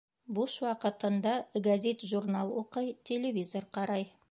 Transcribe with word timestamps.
Буш 0.35 0.53
ваҡытында 0.63 1.33
гәзит-журнал 1.67 2.57
уҡый, 2.63 2.91
телевизор 3.11 3.71
ҡарай. 3.79 4.11